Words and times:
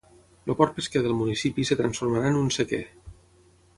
El 0.51 0.55
port 0.61 0.73
pesquer 0.77 1.03
del 1.07 1.13
municipi 1.19 1.67
es 1.67 1.73
transformarà 1.83 2.31
en 2.33 2.41
un 2.43 2.51
sequer. 2.57 2.85